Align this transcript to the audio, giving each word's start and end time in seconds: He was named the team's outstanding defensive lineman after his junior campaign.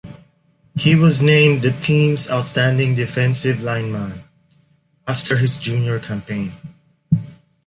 He 0.73 0.95
was 0.95 1.21
named 1.21 1.61
the 1.61 1.73
team's 1.73 2.27
outstanding 2.27 2.95
defensive 2.95 3.61
lineman 3.61 4.23
after 5.07 5.37
his 5.37 5.57
junior 5.59 5.99
campaign. 5.99 6.53